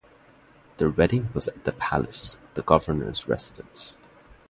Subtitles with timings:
[0.79, 3.99] Their wedding was at the Palace, the governor's residence.